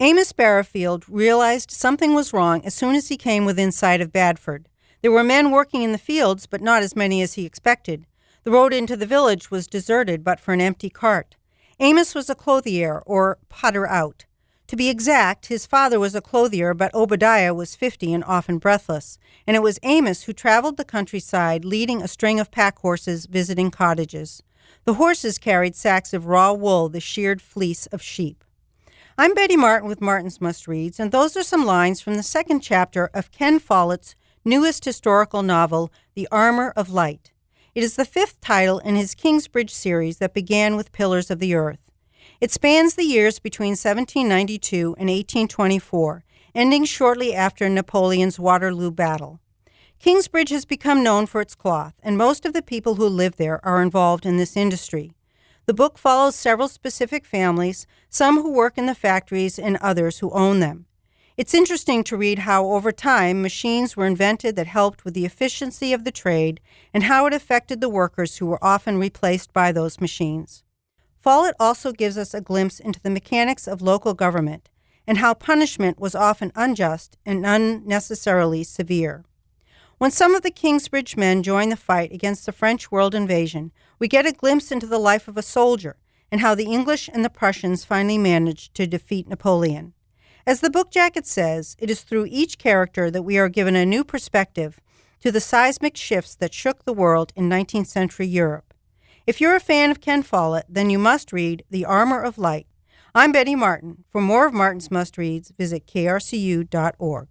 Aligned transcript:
Amos 0.00 0.30
Barrowfield 0.30 1.08
realized 1.08 1.72
something 1.72 2.14
was 2.14 2.32
wrong 2.32 2.64
as 2.64 2.72
soon 2.72 2.94
as 2.94 3.08
he 3.08 3.16
came 3.16 3.44
within 3.44 3.72
sight 3.72 4.00
of 4.00 4.12
Badford. 4.12 4.66
There 5.02 5.10
were 5.10 5.24
men 5.24 5.50
working 5.50 5.82
in 5.82 5.90
the 5.90 5.98
fields, 5.98 6.46
but 6.46 6.60
not 6.60 6.84
as 6.84 6.94
many 6.94 7.20
as 7.20 7.34
he 7.34 7.44
expected. 7.44 8.06
The 8.44 8.52
road 8.52 8.72
into 8.72 8.96
the 8.96 9.06
village 9.06 9.50
was 9.50 9.66
deserted 9.66 10.22
but 10.22 10.38
for 10.38 10.52
an 10.52 10.60
empty 10.60 10.88
cart. 10.88 11.34
Amos 11.80 12.14
was 12.14 12.30
a 12.30 12.36
clothier, 12.36 13.02
or 13.06 13.38
putter 13.48 13.88
out. 13.88 14.24
To 14.68 14.76
be 14.76 14.88
exact, 14.88 15.46
his 15.46 15.66
father 15.66 15.98
was 15.98 16.14
a 16.14 16.20
clothier, 16.20 16.74
but 16.74 16.94
Obadiah 16.94 17.52
was 17.52 17.74
fifty 17.74 18.14
and 18.14 18.22
often 18.22 18.58
breathless, 18.58 19.18
and 19.48 19.56
it 19.56 19.64
was 19.64 19.80
Amos 19.82 20.22
who 20.22 20.32
traveled 20.32 20.76
the 20.76 20.84
countryside 20.84 21.64
leading 21.64 22.02
a 22.02 22.08
string 22.08 22.38
of 22.38 22.52
pack 22.52 22.78
horses 22.78 23.26
visiting 23.26 23.72
cottages. 23.72 24.44
The 24.84 24.94
horses 24.94 25.38
carried 25.38 25.74
sacks 25.74 26.14
of 26.14 26.26
raw 26.26 26.52
wool, 26.52 26.88
the 26.88 27.00
sheared 27.00 27.42
fleece 27.42 27.86
of 27.86 28.00
sheep. 28.00 28.44
I'm 29.20 29.34
Betty 29.34 29.56
Martin 29.56 29.88
with 29.88 30.00
Martin's 30.00 30.40
Must 30.40 30.68
Reads, 30.68 31.00
and 31.00 31.10
those 31.10 31.36
are 31.36 31.42
some 31.42 31.66
lines 31.66 32.00
from 32.00 32.14
the 32.14 32.22
second 32.22 32.60
chapter 32.60 33.10
of 33.12 33.32
Ken 33.32 33.58
Follett's 33.58 34.14
newest 34.44 34.84
historical 34.84 35.42
novel, 35.42 35.92
The 36.14 36.28
Armor 36.30 36.72
of 36.76 36.88
Light. 36.88 37.32
It 37.74 37.82
is 37.82 37.96
the 37.96 38.04
fifth 38.04 38.40
title 38.40 38.78
in 38.78 38.94
his 38.94 39.16
Kingsbridge 39.16 39.72
series 39.72 40.18
that 40.18 40.34
began 40.34 40.76
with 40.76 40.92
Pillars 40.92 41.32
of 41.32 41.40
the 41.40 41.56
Earth. 41.56 41.90
It 42.40 42.52
spans 42.52 42.94
the 42.94 43.02
years 43.02 43.40
between 43.40 43.70
1792 43.70 44.94
and 44.96 45.10
1824, 45.10 46.22
ending 46.54 46.84
shortly 46.84 47.34
after 47.34 47.68
Napoleon's 47.68 48.38
Waterloo 48.38 48.92
Battle. 48.92 49.40
Kingsbridge 49.98 50.50
has 50.50 50.64
become 50.64 51.02
known 51.02 51.26
for 51.26 51.40
its 51.40 51.56
cloth, 51.56 51.94
and 52.04 52.16
most 52.16 52.46
of 52.46 52.52
the 52.52 52.62
people 52.62 52.94
who 52.94 53.08
live 53.08 53.34
there 53.34 53.58
are 53.66 53.82
involved 53.82 54.24
in 54.24 54.36
this 54.36 54.56
industry. 54.56 55.10
The 55.68 55.74
book 55.74 55.98
follows 55.98 56.34
several 56.34 56.66
specific 56.66 57.26
families, 57.26 57.86
some 58.08 58.40
who 58.40 58.54
work 58.54 58.78
in 58.78 58.86
the 58.86 58.94
factories 58.94 59.58
and 59.58 59.76
others 59.82 60.20
who 60.20 60.30
own 60.30 60.60
them. 60.60 60.86
It's 61.36 61.52
interesting 61.52 62.02
to 62.04 62.16
read 62.16 62.38
how, 62.38 62.70
over 62.70 62.90
time, 62.90 63.42
machines 63.42 63.94
were 63.94 64.06
invented 64.06 64.56
that 64.56 64.66
helped 64.66 65.04
with 65.04 65.12
the 65.12 65.26
efficiency 65.26 65.92
of 65.92 66.04
the 66.04 66.10
trade 66.10 66.60
and 66.94 67.02
how 67.02 67.26
it 67.26 67.34
affected 67.34 67.82
the 67.82 67.90
workers 67.90 68.38
who 68.38 68.46
were 68.46 68.64
often 68.64 68.96
replaced 68.96 69.52
by 69.52 69.70
those 69.70 70.00
machines. 70.00 70.64
Follett 71.20 71.54
also 71.60 71.92
gives 71.92 72.16
us 72.16 72.32
a 72.32 72.40
glimpse 72.40 72.80
into 72.80 73.02
the 73.02 73.10
mechanics 73.10 73.68
of 73.68 73.82
local 73.82 74.14
government 74.14 74.70
and 75.06 75.18
how 75.18 75.34
punishment 75.34 76.00
was 76.00 76.14
often 76.14 76.50
unjust 76.54 77.18
and 77.26 77.44
unnecessarily 77.44 78.64
severe. 78.64 79.26
When 79.98 80.12
some 80.12 80.36
of 80.36 80.42
the 80.42 80.52
Kingsbridge 80.52 81.16
men 81.16 81.42
join 81.42 81.70
the 81.70 81.76
fight 81.76 82.12
against 82.12 82.46
the 82.46 82.52
French 82.52 82.92
world 82.92 83.16
invasion, 83.16 83.72
we 83.98 84.06
get 84.06 84.26
a 84.26 84.32
glimpse 84.32 84.70
into 84.70 84.86
the 84.86 84.98
life 84.98 85.26
of 85.26 85.36
a 85.36 85.42
soldier 85.42 85.96
and 86.30 86.40
how 86.40 86.54
the 86.54 86.66
English 86.66 87.10
and 87.12 87.24
the 87.24 87.30
Prussians 87.30 87.84
finally 87.84 88.16
managed 88.16 88.74
to 88.74 88.86
defeat 88.86 89.28
Napoleon. 89.28 89.94
As 90.46 90.60
the 90.60 90.70
book 90.70 90.92
jacket 90.92 91.26
says, 91.26 91.76
it 91.80 91.90
is 91.90 92.02
through 92.02 92.28
each 92.30 92.58
character 92.58 93.10
that 93.10 93.24
we 93.24 93.38
are 93.38 93.48
given 93.48 93.74
a 93.74 93.84
new 93.84 94.04
perspective 94.04 94.80
to 95.20 95.32
the 95.32 95.40
seismic 95.40 95.96
shifts 95.96 96.36
that 96.36 96.54
shook 96.54 96.84
the 96.84 96.92
world 96.92 97.32
in 97.34 97.48
19th 97.48 97.88
century 97.88 98.26
Europe. 98.26 98.72
If 99.26 99.40
you're 99.40 99.56
a 99.56 99.60
fan 99.60 99.90
of 99.90 100.00
Ken 100.00 100.22
Follett, 100.22 100.66
then 100.68 100.90
you 100.90 100.98
must 100.98 101.32
read 101.32 101.64
The 101.70 101.84
Armor 101.84 102.22
of 102.22 102.38
Light. 102.38 102.68
I'm 103.16 103.32
Betty 103.32 103.56
Martin. 103.56 104.04
For 104.08 104.20
more 104.20 104.46
of 104.46 104.54
Martin's 104.54 104.92
Must 104.92 105.18
Reads, 105.18 105.52
visit 105.58 105.88
krcu.org. 105.88 107.28